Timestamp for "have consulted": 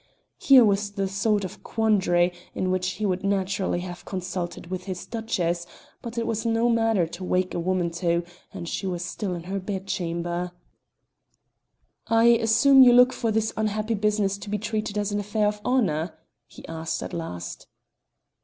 3.81-4.71